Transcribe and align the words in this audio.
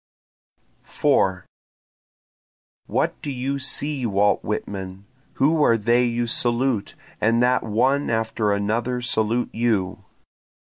4 0.81 1.45
What 2.87 3.21
do 3.21 3.29
you 3.31 3.59
see 3.59 4.03
Walt 4.07 4.43
Whitman? 4.43 5.05
Who 5.33 5.61
are 5.63 5.77
they 5.77 6.05
you 6.05 6.25
salute, 6.25 6.95
and 7.21 7.43
that 7.43 7.61
one 7.61 8.09
after 8.09 8.51
another 8.51 9.01
salute 9.01 9.51
you? 9.53 10.03